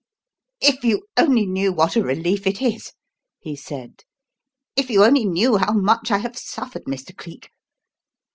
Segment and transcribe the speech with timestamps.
[0.61, 2.93] "If you only knew what a relief it is,"
[3.37, 4.01] he said.
[4.75, 7.15] "If you only knew how much I have suffered, Mr.
[7.15, 7.51] Cleek.